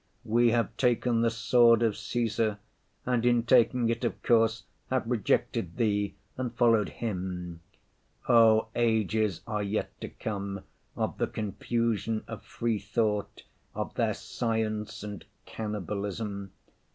We 0.25 0.49
have 0.49 0.75
taken 0.77 1.21
the 1.21 1.29
sword 1.29 1.83
of 1.83 1.93
Cæsar, 1.93 2.57
and 3.05 3.23
in 3.23 3.43
taking 3.43 3.87
it, 3.89 4.03
of 4.03 4.23
course, 4.23 4.63
have 4.89 5.05
rejected 5.05 5.77
Thee 5.77 6.15
and 6.37 6.51
followed 6.55 6.89
him. 6.89 7.59
Oh, 8.27 8.69
ages 8.75 9.41
are 9.45 9.61
yet 9.61 9.91
to 10.01 10.09
come 10.09 10.63
of 10.95 11.19
the 11.19 11.27
confusion 11.27 12.23
of 12.27 12.41
free 12.41 12.79
thought, 12.79 13.43
of 13.75 13.93
their 13.93 14.15
science 14.15 15.03
and 15.03 15.23
cannibalism. 15.45 16.51